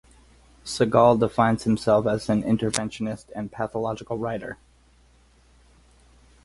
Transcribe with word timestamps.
Segal 0.65 1.19
defines 1.19 1.63
himself 1.65 2.07
as 2.07 2.27
an 2.27 2.41
"interventionist" 2.41 3.25
and 3.35 3.51
"pathological 3.51 4.17
writer". 4.17 4.57